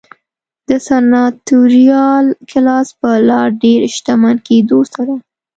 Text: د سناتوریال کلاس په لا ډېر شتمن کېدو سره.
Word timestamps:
د 0.67 0.69
سناتوریال 0.87 2.25
کلاس 2.51 2.87
په 2.99 3.09
لا 3.27 3.41
ډېر 3.61 3.81
شتمن 3.95 4.35
کېدو 4.47 4.79
سره. 4.93 5.13